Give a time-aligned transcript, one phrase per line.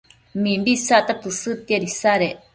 [0.45, 2.39] mimbi isacta tësëdtiad isadec